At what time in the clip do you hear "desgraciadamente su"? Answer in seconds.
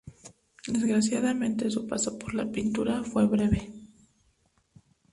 0.65-1.85